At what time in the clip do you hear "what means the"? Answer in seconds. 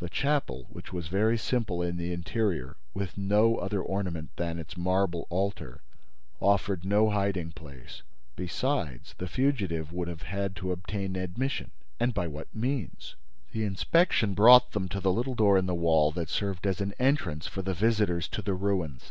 12.28-13.64